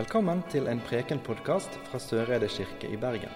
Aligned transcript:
Velkommen 0.00 0.38
til 0.48 0.64
en 0.70 0.78
Preken-podkast 0.80 1.74
fra 1.90 1.98
Søreide 2.00 2.46
kirke 2.48 2.88
i 2.88 2.96
Bergen. 2.96 3.34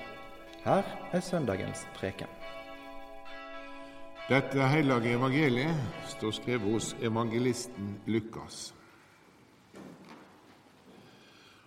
Her 0.65 0.87
er 1.13 1.21
søndagens 1.21 1.83
preken. 1.93 2.31
Dette 4.31 4.69
hellige 4.73 5.13
evangeliet 5.19 5.77
står 6.15 6.33
skrevet 6.39 6.73
hos 6.73 6.97
evangelisten 7.05 7.99
Lukas. 8.07 8.73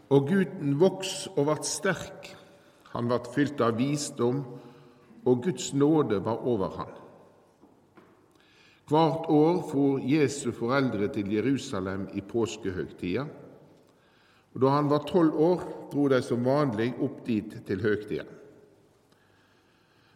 Og 0.09 0.25
gutten 0.31 0.79
voks 0.81 1.27
og 1.35 1.45
vart 1.51 1.69
sterk, 1.69 2.33
han 2.95 3.13
vart 3.13 3.29
fylt 3.35 3.61
av 3.61 3.77
visdom, 3.77 4.45
og 5.25 5.43
Guds 5.45 5.73
nåde 5.77 6.23
var 6.25 6.41
over 6.41 6.77
han. 6.79 6.93
Hvert 8.89 9.29
år 9.29 9.67
for 9.69 10.01
Jesu 10.01 10.49
foreldre 10.51 11.13
til 11.13 11.35
Jerusalem 11.37 12.09
i 12.17 12.21
påskehøgtida. 12.21 13.27
Og 14.57 14.61
Da 14.61 14.69
han 14.73 14.87
var 14.89 15.03
tolv 15.05 15.35
år, 15.37 15.61
dro 15.91 16.07
de 16.09 16.17
som 16.25 16.41
vanlig 16.41 16.95
opp 17.05 17.19
dit 17.27 17.51
til 17.67 17.81
høgtida. 17.85 18.23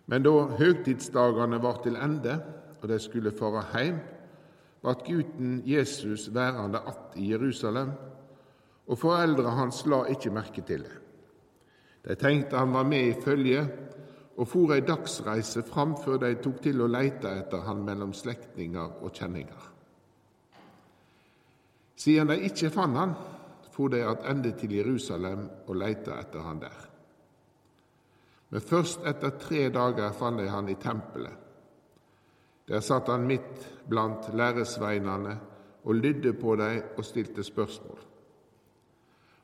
Men 0.10 0.24
da 0.26 0.32
høgtidsdagene 0.58 1.60
var 1.62 1.78
til 1.84 1.94
ende, 1.94 2.40
og 2.82 2.88
de 2.90 2.98
skulle 3.00 3.32
fare 3.38 3.62
heim, 3.76 4.00
vart 4.82 5.06
gutten 5.06 5.62
Jesus 5.66 6.34
værende 6.34 6.80
att 6.80 7.14
i 7.16 7.30
Jerusalem, 7.30 7.92
og 8.88 8.98
foreldra 8.98 9.50
hans 9.50 9.86
la 9.86 10.08
ikke 10.10 10.34
merke 10.34 10.62
til 10.62 10.84
det. 10.84 10.98
De 12.08 12.16
tenkte 12.16 12.58
han 12.58 12.74
var 12.74 12.84
med 12.84 13.08
i 13.08 13.22
følget, 13.22 13.70
og 14.38 14.48
for 14.48 14.74
ei 14.74 14.82
dagsreise 14.82 15.62
fram 15.62 15.94
før 16.02 16.18
de 16.18 16.34
tok 16.42 16.64
til 16.64 16.82
å 16.82 16.88
leite 16.90 17.30
etter 17.30 17.62
han 17.62 17.86
mellom 17.86 18.14
slektninger 18.14 19.04
og 19.04 19.14
kjenninger. 19.14 19.70
Siden 21.96 22.28
de 22.34 22.40
ikke 22.50 22.74
fant 22.74 22.98
han, 22.98 23.14
for 23.72 23.92
de 23.92 24.04
attende 24.06 24.52
til 24.60 24.76
Jerusalem 24.76 25.48
og 25.68 25.76
leita 25.76 26.18
etter 26.20 26.44
han 26.46 26.60
der. 26.62 26.80
Men 28.52 28.62
først 28.62 29.06
etter 29.08 29.38
tre 29.40 29.70
dager 29.72 30.12
fant 30.12 30.40
de 30.40 30.50
han 30.52 30.70
i 30.70 30.76
tempelet. 30.76 31.38
Der 32.68 32.80
satt 32.80 33.08
han 33.08 33.28
midt 33.28 33.68
blant 33.90 34.34
læresveinene 34.36 35.38
og 35.84 35.96
lydde 35.96 36.34
på 36.34 36.56
dem 36.56 36.98
og 36.98 37.06
stilte 37.06 37.44
spørsmål. 37.44 38.00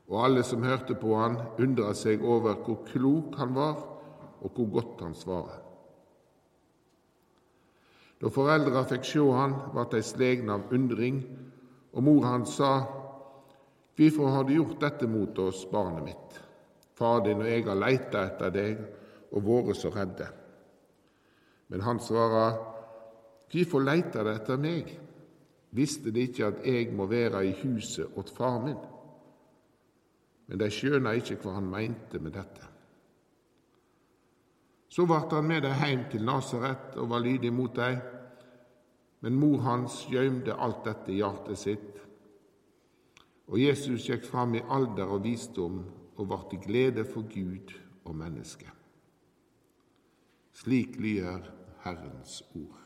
Og 0.08 0.24
alle 0.24 0.44
som 0.44 0.64
hørte 0.64 0.96
på 0.96 1.16
han, 1.20 1.40
undra 1.60 1.94
seg 1.96 2.23
over 2.23 2.56
hvor 2.64 2.84
klok 2.88 3.36
han 3.40 3.56
var, 3.56 3.80
og 4.42 4.52
hvor 4.56 4.70
godt 4.72 5.02
han 5.04 5.16
svarer. 5.16 5.64
Da 8.22 8.32
foreldra 8.34 8.86
fikk 8.88 9.04
sjå 9.06 9.26
han, 9.36 9.56
vart 9.76 9.92
dei 9.94 10.02
slegne 10.06 10.56
av 10.56 10.72
undring, 10.73 11.20
og 11.94 12.06
mor 12.06 12.23
hans 12.26 12.56
sa, 12.58 12.72
Hvorfor 13.98 14.30
har 14.30 14.44
du 14.45 14.53
gjort 14.53 14.80
dette 14.81 15.08
mot 15.09 15.40
oss, 15.42 15.64
barnet 15.72 16.03
mitt? 16.06 16.40
Far 16.98 17.23
din 17.26 17.42
og 17.42 17.50
jeg 17.50 17.66
har 17.66 17.78
leita 17.78 18.23
etter 18.28 18.54
deg 18.54 18.81
og 19.34 19.45
vært 19.45 19.80
så 19.80 19.89
redde. 19.94 20.28
Men 21.67 21.84
han 21.86 22.00
svarer, 22.00 22.58
Hvorfor 23.48 23.80
leiter 23.80 24.28
de 24.28 24.34
etter 24.36 24.59
meg? 24.59 24.89
Visste 25.76 26.12
de 26.12 26.26
ikke 26.28 26.50
at 26.50 26.66
jeg 26.67 26.92
må 26.95 27.08
være 27.08 27.45
i 27.48 27.54
huset 27.62 28.17
åt 28.20 28.31
far 28.36 28.59
min? 28.64 28.80
Men 30.48 30.59
de 30.59 30.67
skjønna 30.72 31.14
ikke 31.16 31.39
hva 31.44 31.58
han 31.58 31.70
mente 31.72 32.20
med 32.23 32.36
dette. 32.36 32.67
Så 34.88 35.06
vart 35.08 35.34
han 35.36 35.48
med 35.48 35.64
dem 35.64 35.76
heim 35.80 36.06
til 36.11 36.23
Nasaret 36.28 36.95
og 36.98 37.09
var 37.11 37.23
lydig 37.23 37.52
mot 37.54 37.76
dem, 37.76 38.00
men 39.22 39.39
mor 39.39 39.64
hans 39.66 40.06
gøymde 40.11 40.56
alt 40.56 40.84
dette 40.86 41.11
i 41.11 41.20
hjertet 41.20 41.59
sitt. 41.59 42.07
Og 43.48 43.62
Jesus 43.62 44.09
gikk 44.09 44.26
fram 44.28 44.58
i 44.58 44.64
alder 44.64 45.08
og 45.08 45.23
visdom 45.23 45.80
og 46.17 46.28
ble 46.28 46.40
til 46.52 46.64
glede 46.66 47.06
for 47.08 47.28
Gud 47.31 47.72
og 48.04 48.16
mennesket. 48.16 48.73
Slik 50.58 50.98
lyder 50.99 51.48
Herrens 51.86 52.42
ord. 52.55 52.83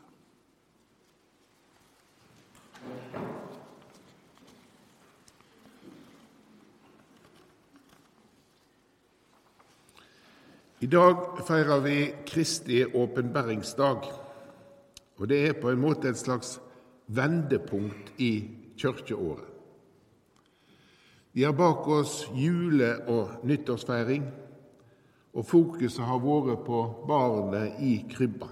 I 10.82 10.86
dag 10.90 11.16
feirer 11.46 11.80
vi 11.80 11.96
Kristi 12.26 12.82
åpenbæringsdag, 12.84 14.10
og 15.16 15.28
det 15.30 15.38
er 15.46 15.60
på 15.62 15.70
en 15.70 15.80
måte 15.80 16.10
et 16.10 16.18
slags 16.18 16.56
vendepunkt 17.06 18.12
i 18.18 18.32
kirkeåret. 18.76 19.51
Vi 21.32 21.44
har 21.44 21.52
bak 21.52 21.88
oss 21.88 22.28
jule- 22.34 23.08
og 23.08 23.44
nyttårsfeiring, 23.44 24.24
og 25.32 25.46
fokuset 25.46 26.04
har 26.04 26.18
vært 26.20 26.64
på 26.66 26.80
barnet 27.08 27.80
i 27.80 28.04
krybba. 28.10 28.48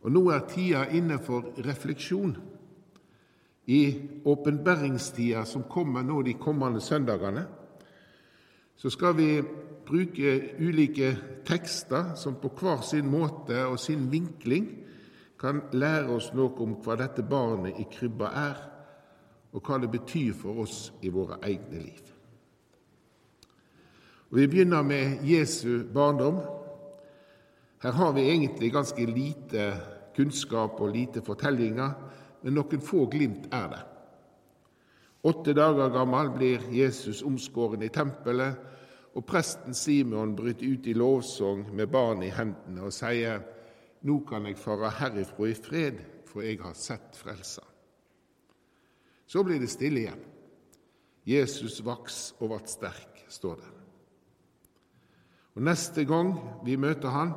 Og 0.00 0.12
nå 0.12 0.22
er 0.32 0.46
tida 0.48 0.86
inne 0.96 1.18
for 1.18 1.52
refleksjon. 1.66 2.36
I 3.66 3.82
åpenbæringstida 4.24 5.44
som 5.44 5.66
kommer 5.68 6.02
nå 6.02 6.22
de 6.22 6.32
kommende 6.40 6.80
søndagene, 6.80 7.44
så 8.76 8.90
skal 8.90 9.16
vi 9.16 9.42
bruke 9.84 10.54
ulike 10.60 11.16
tekster 11.44 12.14
som 12.16 12.38
på 12.40 12.48
hver 12.60 12.80
sin 12.80 13.10
måte 13.10 13.66
og 13.66 13.78
sin 13.78 14.08
vinkling 14.12 14.68
kan 15.38 15.60
lære 15.72 16.08
oss 16.16 16.32
noe 16.34 16.54
om 16.62 16.78
hva 16.82 16.96
dette 16.96 17.22
barnet 17.22 17.76
i 17.78 17.86
krybba 17.92 18.32
er, 18.32 18.56
og 19.52 19.64
hva 19.64 19.78
det 19.80 19.90
betyr 19.92 20.34
for 20.36 20.62
oss 20.64 20.92
i 21.02 21.10
våre 21.12 21.38
egne 21.42 21.80
liv. 21.82 22.14
Og 24.28 24.36
Vi 24.36 24.46
begynner 24.46 24.82
med 24.82 25.24
Jesu 25.24 25.84
barndom. 25.94 26.40
Her 27.82 27.92
har 27.92 28.12
vi 28.12 28.28
egentlig 28.28 28.72
ganske 28.72 29.06
lite 29.06 29.72
kunnskap 30.16 30.80
og 30.80 30.92
lite 30.92 31.22
fortellinger, 31.22 31.94
men 32.42 32.54
noen 32.54 32.82
få 32.82 33.06
glimt 33.10 33.48
er 33.54 33.68
det. 33.72 33.84
Åtte 35.22 35.54
dager 35.54 35.90
gammel 35.90 36.30
blir 36.30 36.68
Jesus 36.72 37.22
omskåren 37.22 37.82
i 37.82 37.88
tempelet, 37.88 38.58
og 39.14 39.24
presten 39.26 39.74
Simon 39.74 40.36
bryter 40.36 40.66
ut 40.66 40.86
i 40.86 40.94
lovsang 40.94 41.64
med 41.74 41.90
barnet 41.90 42.28
i 42.28 42.34
hendene 42.36 42.84
og 42.86 42.92
sier:" 42.92 43.40
Nå 44.02 44.20
kan 44.28 44.46
jeg 44.46 44.58
fare 44.58 44.92
herifra 44.94 45.48
i 45.50 45.54
fred, 45.54 45.98
for 46.26 46.42
jeg 46.42 46.60
har 46.62 46.74
sett 46.74 47.16
Frelsa. 47.18 47.64
Så 49.28 49.44
blir 49.44 49.60
det 49.60 49.68
stille 49.68 50.00
igjen. 50.00 50.24
Jesus 51.28 51.82
vaks 51.84 52.32
og 52.40 52.54
vart 52.54 52.70
sterk, 52.72 53.24
står 53.28 53.58
det. 53.60 53.72
Og 55.58 55.64
Neste 55.66 56.06
gang 56.08 56.32
vi 56.64 56.78
møter 56.80 57.12
han, 57.12 57.34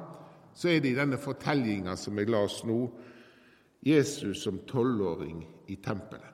så 0.55 0.69
er 0.71 0.79
det 0.79 0.93
i 0.93 0.99
denne 0.99 1.19
fortellinga 1.19 1.97
som 1.99 2.19
jeg 2.19 2.29
la 2.31 2.43
oss 2.45 2.61
nå, 2.67 2.77
Jesus 3.83 4.43
som 4.45 4.61
tolvåring 4.69 5.41
i 5.73 5.79
tempelet. 5.83 6.27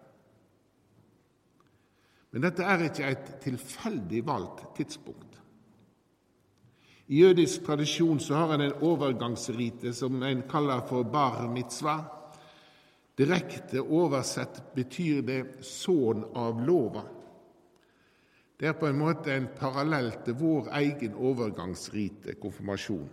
Men 2.36 2.44
dette 2.44 2.66
er 2.68 2.84
ikke 2.90 3.08
et 3.08 3.30
tilfeldig 3.42 4.20
valgt 4.28 4.66
tidspunkt. 4.78 5.38
I 7.08 7.22
jødisk 7.24 7.64
tradisjon 7.66 8.20
så 8.20 8.36
har 8.36 8.54
en 8.54 8.66
en 8.68 8.84
overgangsrite 8.84 9.94
som 9.96 10.24
en 10.24 10.44
kaller 10.50 10.84
for 10.90 11.04
bar 11.04 11.48
mitzvah. 11.48 12.17
Direkte 13.18 13.82
oversett 13.82 14.62
betyr 14.76 15.22
det 15.22 15.44
'sønn 15.62 16.24
av 16.36 16.62
lova'. 16.62 17.08
Det 18.60 18.68
er 18.68 18.74
på 18.74 18.88
en 18.88 18.98
måte 18.98 19.34
en 19.34 19.48
parallell 19.60 20.12
til 20.26 20.34
vår 20.34 20.70
egen 20.80 21.14
overgangsrite, 21.14 22.36
konfirmasjon. 22.42 23.10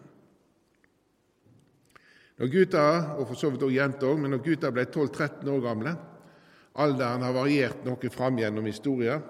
Når 2.39 2.51
gutta, 2.51 2.85
og 3.19 3.29
for 3.29 3.35
så 3.35 3.51
vidt 3.51 3.63
også 3.63 3.77
jenter 3.77 4.17
men 4.17 4.31
når 4.31 4.43
gutta 4.43 4.71
ble 4.71 4.85
12-13 4.85 5.51
år 5.53 5.61
gamle, 5.61 5.97
alderen 6.75 7.23
har 7.23 7.37
variert 7.37 7.85
noe 7.85 8.11
fram 8.11 8.39
gjennom 8.39 8.65
historien, 8.67 9.23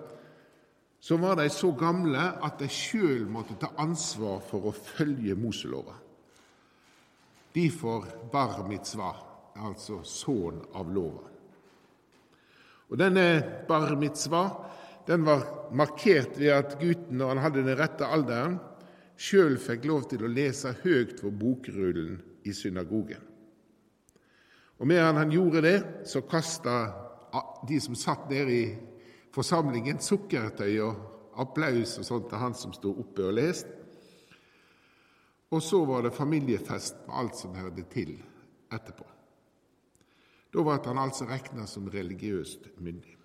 så 1.00 1.19
var 1.21 1.37
de 1.37 1.50
så 1.53 1.73
gamle 1.76 2.23
at 2.43 2.59
de 2.59 2.69
sjøl 2.69 3.26
måtte 3.29 3.59
ta 3.61 3.75
ansvar 3.76 4.41
for 4.41 4.71
å 4.71 4.73
følge 4.73 5.35
Moselova. 5.37 5.99
Derfor 7.55 8.06
bar 8.32 8.62
mitzvah, 8.69 9.34
altså 9.55 10.01
sønn 10.06 10.62
av 10.75 10.91
lova. 10.93 11.31
Og 12.91 12.99
Denne 13.01 13.27
bar 13.69 13.95
mitzvah 13.99 14.51
den 15.06 15.25
var 15.27 15.45
markert 15.77 16.39
ved 16.39 16.53
at 16.55 16.79
gutten, 16.81 17.19
når 17.19 17.35
han 17.35 17.43
hadde 17.45 17.65
den 17.67 17.77
rette 17.77 18.06
alderen, 18.09 18.56
sjøl 19.21 19.59
fikk 19.61 19.85
lov 19.89 20.06
til 20.09 20.25
å 20.25 20.31
lese 20.33 20.73
høyt 20.81 21.19
for 21.21 21.35
bokrullen 21.35 22.17
i 22.45 22.55
synagogen. 22.56 23.21
Og 24.81 24.89
Medan 24.89 25.21
han 25.21 25.33
gjorde 25.33 25.62
det, 25.65 25.77
så 26.09 26.25
kasta 26.27 26.77
de 27.69 27.81
som 27.81 27.97
satt 27.99 28.31
nede 28.31 28.55
i 28.55 28.65
forsamlingen, 29.35 30.00
sukkertøy 30.03 30.73
og 30.85 31.41
applaus 31.43 31.97
og 31.99 32.07
sånt 32.07 32.29
til 32.31 32.41
han 32.41 32.57
som 32.59 32.75
sto 32.75 32.93
oppe 33.05 33.29
og 33.29 33.37
leste. 33.39 33.81
Og 35.55 35.62
så 35.62 35.85
var 35.87 36.03
det 36.03 36.17
familiefest 36.17 37.05
med 37.07 37.19
alt 37.21 37.39
som 37.39 37.55
hørte 37.55 37.85
til 37.93 38.17
etterpå. 38.73 39.13
Da 40.55 40.62
ble 40.62 40.79
han 40.87 41.03
altså 41.03 41.27
regna 41.27 41.67
som 41.67 41.89
religiøst 41.91 42.69
myndig. 42.79 43.17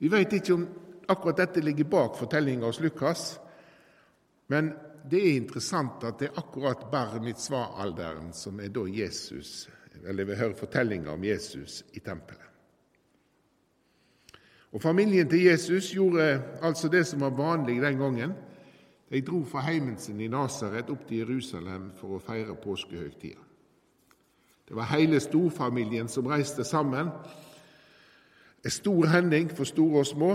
Vi 0.00 0.08
vet 0.08 0.32
ikke 0.32 0.56
om 0.56 0.64
akkurat 1.08 1.42
dette 1.44 1.62
ligger 1.64 1.88
bak 1.92 2.16
fortellinga 2.16 2.66
hos 2.66 2.80
Lukas, 2.80 3.26
men 4.48 4.72
det 5.04 5.20
er 5.20 5.36
interessant 5.36 6.04
at 6.08 6.18
det 6.20 6.30
er 6.30 6.40
akkurat 6.40 6.86
bar 6.92 7.18
mitzvah-alderen 7.20 8.32
som 8.36 8.60
er 8.60 8.72
da 8.72 8.86
Jesus, 8.88 9.68
eller 10.08 10.24
vi 10.24 10.40
hører 10.40 10.56
fortellinga 10.56 11.12
om 11.12 11.24
Jesus 11.24 11.82
i 11.92 12.00
tempelet. 12.00 12.40
Og 14.74 14.82
Familien 14.82 15.28
til 15.28 15.44
Jesus 15.44 15.92
gjorde 15.92 16.42
altså 16.62 16.88
det 16.88 17.04
som 17.06 17.20
var 17.20 17.36
vanlig 17.36 17.82
den 17.82 17.98
gangen. 17.98 18.32
De 19.10 19.20
dro 19.22 19.44
fra 19.44 19.60
heimen 19.68 19.98
sin 19.98 20.20
i 20.20 20.28
Nasaret 20.28 20.90
opp 20.90 21.04
til 21.06 21.20
Jerusalem 21.22 21.92
for 22.00 22.16
å 22.16 22.22
feire 22.24 22.56
påskehøgtida. 22.58 23.43
Det 24.64 24.74
var 24.74 24.92
hele 24.94 25.20
storfamilien 25.20 26.08
som 26.08 26.28
reiste 26.28 26.64
sammen. 26.64 27.10
En 28.64 28.70
stor 28.70 29.06
hending 29.12 29.50
for 29.52 29.68
store 29.68 30.00
og 30.00 30.06
små. 30.08 30.30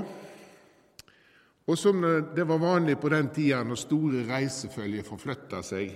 Og 1.69 1.77
som 1.77 2.01
det 2.35 2.45
var 2.49 2.61
vanlig 2.61 2.97
på 3.01 3.09
den 3.09 3.29
tida 3.33 3.63
når 3.65 3.77
store 3.77 4.25
reisefølger 4.29 5.05
forflytta 5.05 5.63
seg, 5.65 5.95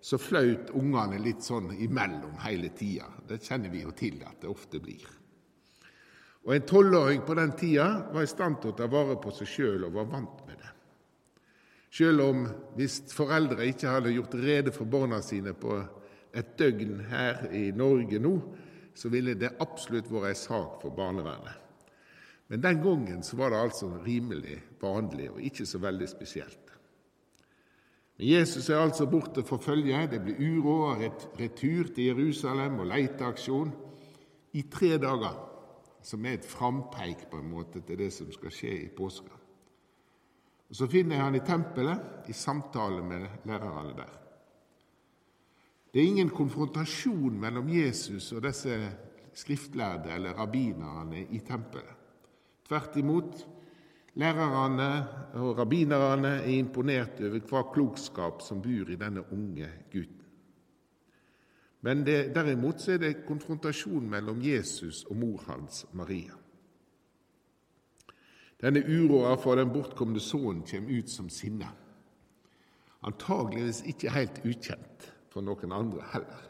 så 0.00 0.16
flaut 0.20 0.72
ungene 0.76 1.18
litt 1.20 1.44
sånn 1.44 1.74
imellom 1.76 2.38
hele 2.44 2.70
tida. 2.76 3.08
Det 3.28 3.40
kjenner 3.44 3.72
vi 3.72 3.82
jo 3.84 3.92
til 3.96 4.20
at 4.24 4.40
det 4.40 4.48
ofte 4.48 4.80
blir. 4.80 5.04
Og 6.48 6.54
En 6.54 6.64
tolvåring 6.64 7.20
på 7.26 7.34
den 7.36 7.52
tida 7.52 7.88
var 8.12 8.24
i 8.24 8.30
stand 8.30 8.60
til 8.60 8.72
å 8.72 8.76
ta 8.78 8.88
vare 8.88 9.18
på 9.20 9.32
seg 9.36 9.48
sjøl 9.48 9.84
og 9.88 9.96
var 9.98 10.08
vant 10.08 10.40
med 10.48 10.56
det. 10.56 10.70
Sjøl 11.92 12.20
om 12.24 12.46
hvis 12.78 13.02
foreldre 13.12 13.66
ikke 13.68 13.92
hadde 13.92 14.14
gjort 14.14 14.36
rede 14.40 14.72
for 14.72 14.88
barna 14.88 15.20
sine 15.24 15.52
på 15.52 15.82
et 16.34 16.54
døgn 16.58 17.00
her 17.10 17.46
i 17.56 17.70
Norge 17.76 18.20
nå, 18.22 18.34
så 18.94 19.08
ville 19.08 19.34
det 19.38 19.56
absolutt 19.62 20.10
vært 20.10 20.30
ei 20.30 20.38
sak 20.38 20.80
for 20.82 20.94
barnevernet. 20.94 21.56
Men 22.50 22.64
den 22.64 22.80
gangen 22.82 23.22
så 23.22 23.36
var 23.38 23.52
det 23.52 23.60
altså 23.62 23.88
rimelig 24.04 24.58
vanlig 24.80 25.28
og 25.30 25.42
ikke 25.46 25.66
så 25.66 25.78
veldig 25.78 26.08
spesielt. 26.10 26.72
Men 28.18 28.26
Jesus 28.26 28.68
er 28.68 28.82
altså 28.82 29.06
borte 29.06 29.44
for 29.46 29.62
følge. 29.62 30.00
Det 30.10 30.18
blir 30.24 30.40
uro 30.58 30.74
og 30.90 31.04
retur 31.38 31.92
til 31.94 32.10
Jerusalem 32.10 32.82
og 32.82 32.90
leiteaksjon 32.90 33.70
i 34.58 34.64
tre 34.72 34.96
dager, 34.98 35.38
som 36.02 36.26
er 36.26 36.40
et 36.40 36.48
frampeik 36.48 37.28
på 37.30 37.38
en 37.38 37.52
måte 37.52 37.84
til 37.86 38.02
det 38.02 38.10
som 38.12 38.32
skal 38.34 38.52
skje 38.52 38.74
i 38.82 38.90
påska. 38.96 39.38
Og 40.70 40.76
Så 40.76 40.86
finner 40.86 41.16
jeg 41.16 41.24
han 41.24 41.38
i 41.38 41.46
tempelet 41.46 42.28
i 42.28 42.32
samtale 42.32 43.02
med 43.02 43.46
lærerne 43.46 43.94
der. 43.96 44.19
Det 45.90 46.00
er 46.00 46.06
ingen 46.06 46.30
konfrontasjon 46.30 47.40
mellom 47.42 47.68
Jesus 47.68 48.30
og 48.32 48.44
disse 48.46 48.76
skriftlærde 49.34 50.12
eller 50.14 50.38
rabbinerne 50.38 51.24
i 51.34 51.40
tempelet. 51.42 51.96
Tvert 52.68 52.96
imot, 52.96 53.46
lærerne 54.14 54.90
og 55.34 55.58
rabbinerne 55.58 56.36
er 56.44 56.54
imponert 56.54 57.18
over 57.26 57.42
hva 57.50 57.64
klokskap 57.74 58.42
som 58.46 58.62
bor 58.62 58.90
i 58.90 58.98
denne 59.00 59.26
unge 59.34 59.70
gutten. 59.90 60.16
Men 61.80 62.04
det, 62.06 62.34
derimot 62.34 62.88
er 62.88 62.98
det 63.00 63.24
konfrontasjon 63.26 64.10
mellom 64.10 64.42
Jesus 64.44 65.04
og 65.08 65.16
mor 65.16 65.42
hans, 65.48 65.86
Maria. 65.92 66.36
Denne 68.60 68.82
uroa 68.84 69.34
for 69.40 69.56
den 69.56 69.72
bortkomne 69.72 70.20
sønnen 70.20 70.66
kommer 70.68 70.98
ut 70.98 71.10
som 71.10 71.30
sinne. 71.32 71.70
Antageligvis 73.02 73.80
ikke 73.88 74.12
helt 74.12 74.42
ukjent 74.44 75.14
for 75.30 75.44
noen 75.46 75.72
andre 75.72 76.04
heller. 76.12 76.46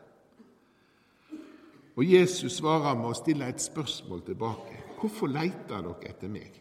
Og 1.99 2.07
Jesus 2.07 2.57
svarer 2.61 2.97
med 2.97 3.11
å 3.11 3.19
stille 3.19 3.49
et 3.51 3.61
spørsmål 3.61 4.23
tilbake. 4.25 4.79
Hvorfor 5.01 5.29
leiter 5.33 5.83
dere 5.85 6.09
etter 6.09 6.33
meg? 6.33 6.55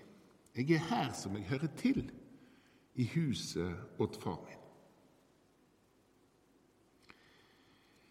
Jeg 0.56 0.76
er 0.76 0.88
her 0.90 1.12
som 1.16 1.38
jeg 1.38 1.48
hører 1.48 1.72
til, 1.80 2.02
i 3.00 3.06
huset 3.14 4.02
åt 4.02 4.18
far 4.20 4.42
min. 4.44 4.58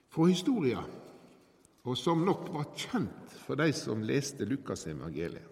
Fra 0.09 0.29
historia, 0.31 0.81
og 1.85 1.97
som 1.99 2.25
nok 2.25 2.49
var 2.55 2.71
kjent 2.73 3.35
for 3.43 3.61
de 3.61 3.69
som 3.77 4.01
leste 4.07 4.49
Lukasevangeliet, 4.49 5.45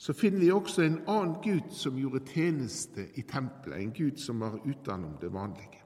så 0.00 0.14
finner 0.16 0.40
vi 0.40 0.50
også 0.50 0.82
en 0.82 1.02
annen 1.12 1.36
Gud 1.44 1.74
som 1.76 1.98
gjorde 2.00 2.24
tjeneste 2.32 3.04
i 3.20 3.22
tempelet, 3.28 3.82
en 3.82 3.92
Gud 3.92 4.16
som 4.18 4.40
var 4.40 4.56
utenom 4.64 5.18
det 5.20 5.28
vanlige. 5.32 5.82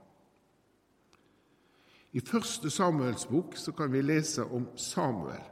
I 2.14 2.20
første 2.22 2.70
Samuels 2.70 3.26
bok 3.26 3.56
kan 3.76 3.90
vi 3.93 4.02
lese 4.02 4.44
om 4.44 4.69
Samuel. 4.78 5.43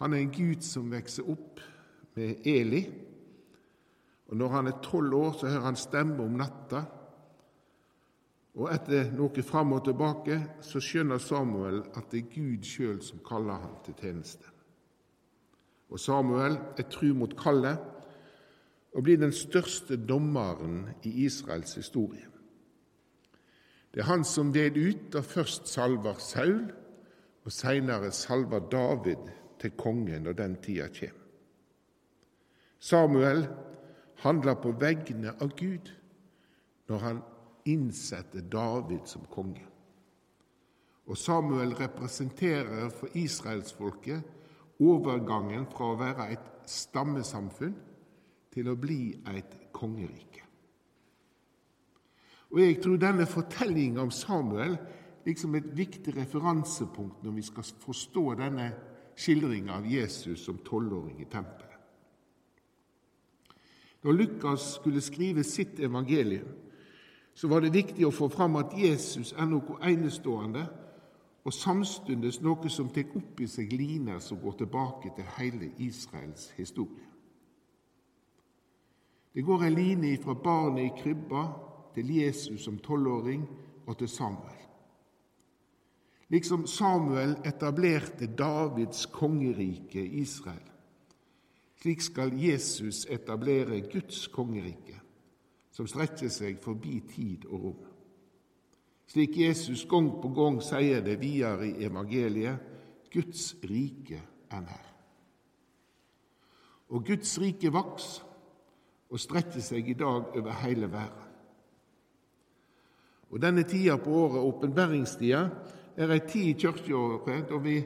Han 0.00 0.12
er 0.12 0.24
en 0.24 0.32
Gud 0.34 0.64
som 0.66 0.90
vokser 0.90 1.28
opp 1.30 1.60
med 2.16 2.46
Eli. 2.46 2.80
Og 4.26 4.36
Når 4.36 4.48
han 4.48 4.66
er 4.66 4.80
tolv 4.82 5.14
år, 5.14 5.32
så 5.38 5.46
hører 5.46 5.68
han 5.68 5.76
stemme 5.76 6.22
om 6.24 6.34
natta. 6.38 6.82
Og 8.58 8.72
etter 8.74 9.12
noe 9.14 9.42
fram 9.46 9.76
og 9.76 9.84
tilbake 9.86 10.40
så 10.66 10.82
skjønner 10.82 11.22
Samuel 11.22 11.84
at 11.94 12.10
det 12.10 12.24
er 12.24 12.32
Gud 12.34 12.66
sjøl 12.66 12.98
som 13.06 13.22
kaller 13.26 13.62
ham 13.62 13.78
til 13.84 13.94
tjeneste. 13.94 14.50
Og 15.90 16.00
Samuel 16.00 16.58
er 16.78 16.90
tru 16.90 17.12
mot 17.14 17.36
kallet 17.38 17.78
og 18.94 19.06
blir 19.06 19.20
den 19.22 19.32
største 19.32 19.94
dommeren 19.94 20.88
i 21.06 21.26
Israels 21.26 21.74
historie. 21.78 22.29
Det 23.94 24.00
er 24.04 24.10
han 24.10 24.24
som 24.24 24.54
ved 24.54 24.76
ut 24.78 25.14
og 25.18 25.24
først 25.24 25.68
salver 25.68 26.18
Saul, 26.22 26.70
og 27.44 27.52
seinere 27.52 28.12
salver 28.12 28.60
David 28.70 29.30
til 29.60 29.72
konge 29.76 30.18
når 30.20 30.36
den 30.38 30.56
tida 30.62 30.86
kjem. 30.92 31.16
Samuel 32.78 33.46
handler 34.22 34.54
på 34.60 34.72
vegne 34.80 35.32
av 35.40 35.52
Gud 35.56 35.90
når 36.88 37.02
han 37.04 37.22
innsetter 37.68 38.44
David 38.52 39.08
som 39.08 39.24
konge. 39.32 39.66
Og 41.10 41.18
Samuel 41.18 41.74
representerer 41.74 42.88
for 42.94 43.08
israelsfolket 43.18 44.22
overgangen 44.80 45.66
fra 45.72 45.90
å 45.90 45.98
være 45.98 46.28
et 46.36 46.46
stammesamfunn 46.70 47.74
til 48.54 48.70
å 48.70 48.76
bli 48.78 49.02
et 49.32 49.56
kongerike. 49.76 50.49
Og 52.50 52.60
Jeg 52.60 52.80
tror 52.82 52.96
denne 52.96 53.26
fortellinga 53.26 54.02
om 54.02 54.10
Samuel 54.10 54.78
liksom 55.26 55.54
et 55.54 55.76
viktig 55.76 56.16
referansepunkt 56.16 57.22
når 57.22 57.36
vi 57.36 57.42
skal 57.42 57.74
forstå 57.84 58.24
denne 58.40 58.70
skildringa 59.20 59.76
av 59.78 59.86
Jesus 59.86 60.44
som 60.44 60.58
tolvåring 60.64 61.20
i 61.20 61.28
tempelet. 61.30 61.66
Når 64.02 64.12
Lukas 64.12 64.74
skulle 64.74 65.00
skrive 65.00 65.44
sitt 65.44 65.80
evangelium, 65.80 66.48
så 67.34 67.48
var 67.48 67.60
det 67.60 67.74
viktig 67.74 68.06
å 68.06 68.14
få 68.14 68.30
fram 68.32 68.56
at 68.56 68.72
Jesus 68.76 69.34
er 69.36 69.46
noe 69.48 69.76
enestående, 69.86 70.64
og 71.44 71.54
samtidig 71.54 72.32
noe 72.44 72.68
som 72.72 72.90
tar 72.92 73.14
opp 73.16 73.40
i 73.40 73.48
seg 73.48 73.72
liner 73.72 74.18
som 74.20 74.40
går 74.40 74.58
tilbake 74.60 75.12
til 75.16 75.28
hele 75.38 75.70
Israels 75.80 76.50
historie. 76.56 77.06
Det 79.32 79.44
går 79.46 79.64
en 79.64 79.76
line 79.76 80.16
fra 80.20 80.34
barnet 80.34 80.88
i 80.88 81.02
krybba 81.02 81.44
til 81.94 82.10
Jesus 82.16 82.64
som 82.64 82.78
tolvåring 82.78 83.44
og 83.86 83.98
til 83.98 84.08
Samuel. 84.08 84.56
Liksom 86.30 86.66
Samuel 86.66 87.36
etablerte 87.44 88.26
Davids 88.38 89.06
kongerike 89.06 90.04
Israel, 90.04 90.66
slik 91.80 92.02
skal 92.02 92.34
Jesus 92.38 93.06
etablere 93.10 93.80
Guds 93.80 94.28
kongerike, 94.28 95.00
som 95.72 95.88
strekker 95.90 96.30
seg 96.30 96.60
forbi 96.62 97.00
tid 97.10 97.48
og 97.48 97.64
rom. 97.64 97.86
Slik 99.10 99.38
Jesus 99.40 99.82
gang 99.90 100.12
på 100.22 100.30
gang 100.36 100.60
sier 100.62 101.02
det 101.02 101.16
videre 101.18 101.66
i 101.66 101.86
evangeliet 101.88 102.68
Guds 103.10 103.56
rike 103.66 104.20
er 104.50 104.60
nær. 104.62 104.86
Og 106.94 107.02
Guds 107.06 107.32
rike 107.42 107.72
vokser 107.74 108.22
og 109.10 109.18
strekker 109.18 109.62
seg 109.62 109.88
i 109.90 109.98
dag 109.98 110.30
over 110.38 110.62
hele 110.62 110.86
verden. 110.92 111.29
Og 113.30 113.42
Denne 113.42 113.62
tida 113.62 113.96
på 113.96 114.10
året, 114.10 114.42
åpenbæringstida, 114.42 115.48
er 115.96 116.10
ei 116.10 116.20
tid 116.26 116.48
i 116.48 116.58
kirkeåret 116.58 117.48
da 117.50 117.58
vi 117.62 117.76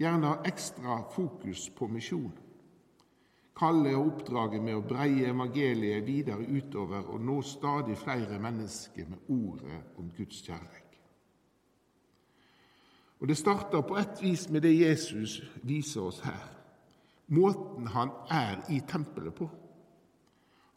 gjerne 0.00 0.26
har 0.26 0.46
ekstra 0.48 1.02
fokus 1.12 1.68
på 1.76 1.88
misjon. 1.88 2.32
Kallet 3.56 3.96
og 3.96 4.06
oppdraget 4.06 4.62
med 4.64 4.78
å 4.78 4.84
breie 4.84 5.28
evangeliet 5.28 6.06
videre 6.06 6.46
utover 6.48 7.10
og 7.12 7.20
nå 7.20 7.40
stadig 7.44 7.98
flere 8.00 8.38
mennesker 8.40 9.08
med 9.08 9.32
ordet 9.36 9.80
om 10.00 10.08
Guds 10.16 10.40
kjærlighet. 10.46 10.86
Og 13.20 13.28
Det 13.28 13.36
starter 13.36 13.80
på 13.80 13.96
et 14.00 14.22
vis 14.22 14.48
med 14.48 14.62
det 14.62 14.78
Jesus 14.80 15.42
viser 15.62 16.00
oss 16.00 16.20
her. 16.24 16.48
Måten 17.28 17.86
han 17.86 18.10
er 18.30 18.64
i 18.72 18.80
tempelet 18.88 19.34
på. 19.34 19.50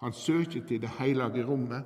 Han 0.04 0.14
søker 0.14 0.68
til 0.68 0.82
det 0.82 0.90
hellige 1.00 1.46
rommet. 1.48 1.84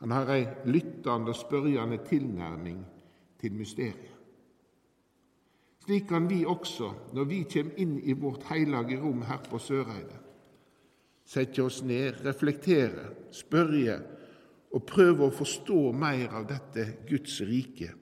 Han 0.00 0.12
har 0.12 0.30
ei 0.34 0.44
lyttende 0.68 1.32
og 1.32 1.38
spørjende 1.38 1.98
tilnærming 2.04 2.82
til 3.40 3.56
mysteriet. 3.56 4.12
Slik 5.86 6.08
kan 6.08 6.26
vi 6.28 6.44
også, 6.44 6.90
når 7.14 7.24
vi 7.30 7.44
kommer 7.46 7.78
inn 7.78 7.98
i 8.02 8.14
vårt 8.18 8.48
heilage 8.48 8.98
rom 8.98 9.22
her 9.22 9.38
på 9.46 9.60
Søreide, 9.62 10.18
sette 11.26 11.62
oss 11.62 11.78
ned, 11.86 12.24
reflektere, 12.26 13.04
spørje 13.34 13.94
og 14.74 14.82
prøve 14.86 15.28
å 15.28 15.34
forstå 15.34 15.78
mer 15.94 16.34
av 16.34 16.48
dette 16.50 16.88
Guds 17.06 17.38
rike, 17.46 17.92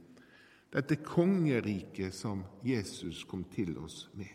dette 0.72 0.96
kongeriket 1.04 2.16
som 2.16 2.42
Jesus 2.64 3.22
kom 3.28 3.44
til 3.52 3.76
oss 3.84 4.08
med. 4.16 4.32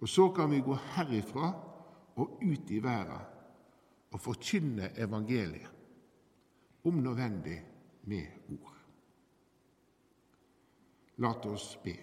Og 0.00 0.08
så 0.08 0.30
kan 0.32 0.50
vi 0.50 0.64
gå 0.64 0.74
herifra 0.96 1.52
og 2.16 2.40
ut 2.40 2.72
i 2.72 2.80
verden 2.80 3.32
og 4.12 4.20
forkynne 4.22 4.94
evangeliet, 4.96 5.75
om 6.86 6.94
nødvendig 6.94 7.64
med 8.02 8.26
ord. 8.48 8.76
La 11.16 11.32
oss 11.32 11.78
be. 11.84 11.96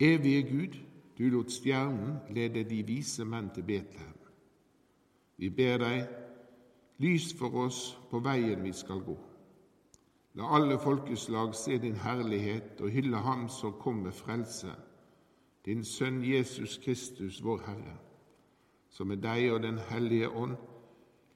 Evige 0.00 0.42
Gud, 0.42 0.76
du 1.18 1.28
lot 1.28 1.52
stjernen 1.52 2.16
lede 2.30 2.64
de 2.64 2.82
vise 2.86 3.24
menn 3.24 3.50
til 3.54 3.62
Betlehem. 3.62 4.20
Vi 5.36 5.50
ber 5.50 5.78
deg, 5.78 6.06
lys 6.98 7.34
for 7.38 7.52
oss 7.66 7.80
på 8.10 8.20
veien 8.24 8.62
vi 8.64 8.72
skal 8.72 9.02
gå. 9.04 9.16
La 10.36 10.48
alle 10.56 10.78
folkeslag 10.78 11.54
se 11.54 11.78
din 11.78 11.96
herlighet 11.96 12.80
og 12.80 12.90
hylle 12.92 13.16
Ham 13.16 13.48
som 13.48 13.76
kom 13.80 14.00
med 14.04 14.12
frelse, 14.12 14.72
din 15.64 15.84
Sønn 15.84 16.22
Jesus 16.24 16.78
Kristus, 16.84 17.42
vår 17.44 17.60
Herre, 17.66 17.98
som 18.88 19.08
med 19.08 19.20
deg 19.24 19.52
og 19.52 19.62
Den 19.62 19.78
hellige 19.78 20.30
ånd 20.30 20.56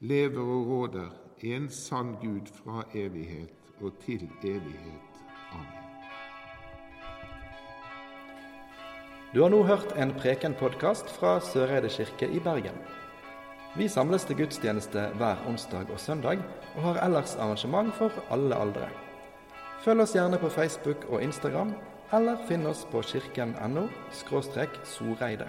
lever 0.00 0.40
og 0.40 0.66
råder, 0.66 1.08
en 1.42 1.70
sann 1.70 2.16
Gud 2.22 2.48
fra 2.64 2.82
evighet 2.94 3.52
og 3.80 3.92
til 4.04 4.28
evighet. 4.42 5.18
Amen. 5.52 5.84
Du 9.34 9.42
har 9.42 9.52
nå 9.52 9.62
hørt 9.62 9.92
en 10.00 10.14
Preken-podkast 10.16 11.12
fra 11.12 11.40
Søreide 11.40 11.88
kirke 11.88 12.28
i 12.32 12.40
Bergen. 12.40 12.80
Vi 13.76 13.88
samles 13.88 14.24
til 14.24 14.36
gudstjeneste 14.36 15.06
hver 15.20 15.44
onsdag 15.48 15.92
og 15.92 16.00
søndag, 16.00 16.38
og 16.76 16.82
har 16.82 17.04
ellers 17.04 17.36
arrangement 17.36 17.94
for 17.94 18.10
alle 18.30 18.56
aldre. 18.56 18.88
Følg 19.84 20.00
oss 20.00 20.16
gjerne 20.16 20.38
på 20.38 20.48
Facebook 20.48 21.04
og 21.08 21.22
Instagram, 21.22 21.74
eller 22.12 22.40
finn 22.48 22.66
oss 22.66 22.86
på 22.90 23.02
kirken.no 23.02 23.86
soreide. 24.84 25.46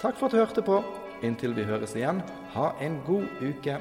Takk 0.00 0.16
for 0.16 0.26
at 0.26 0.32
du 0.32 0.36
hørte 0.36 0.62
på. 0.62 0.82
Inntil 1.22 1.52
vi 1.56 1.66
høres 1.68 1.92
igjen, 1.98 2.22
ha 2.54 2.70
en 2.80 3.00
god 3.06 3.26
uke. 3.44 3.76